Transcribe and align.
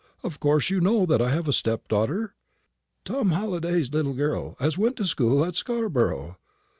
Of 0.23 0.39
course 0.39 0.71
you 0.71 0.81
know 0.81 1.05
that 1.05 1.21
I 1.21 1.29
have 1.29 1.47
a 1.47 1.53
stepdaughter?" 1.53 2.33
"Tom 3.05 3.29
Halliday's 3.29 3.93
little 3.93 4.15
girl, 4.15 4.57
as 4.59 4.75
went 4.75 4.95
to 4.95 5.05
school 5.05 5.45
at 5.45 5.55
Scarborough." 5.55 6.37